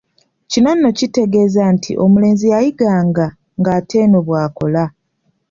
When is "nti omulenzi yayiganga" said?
1.75-3.25